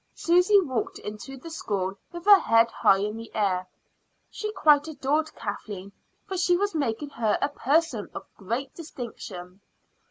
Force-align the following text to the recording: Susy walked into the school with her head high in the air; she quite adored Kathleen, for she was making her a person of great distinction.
Susy 0.15 0.59
walked 0.59 0.97
into 0.97 1.37
the 1.37 1.51
school 1.51 1.95
with 2.11 2.25
her 2.25 2.39
head 2.39 2.71
high 2.71 2.97
in 2.97 3.17
the 3.17 3.29
air; 3.35 3.67
she 4.31 4.51
quite 4.51 4.87
adored 4.87 5.31
Kathleen, 5.35 5.91
for 6.25 6.37
she 6.39 6.57
was 6.57 6.73
making 6.73 7.09
her 7.11 7.37
a 7.39 7.49
person 7.49 8.09
of 8.15 8.25
great 8.35 8.73
distinction. 8.73 9.61